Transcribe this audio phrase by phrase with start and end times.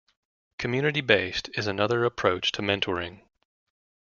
[0.57, 3.21] "Community Based" is another approach to mentoring.